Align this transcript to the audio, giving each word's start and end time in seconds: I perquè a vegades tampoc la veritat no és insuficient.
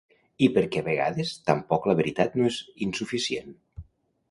I 0.45 0.47
perquè 0.53 0.81
a 0.83 0.85
vegades 0.87 1.33
tampoc 1.51 1.85
la 1.91 1.95
veritat 2.01 2.41
no 2.41 2.49
és 2.53 2.59
insuficient. 2.89 3.57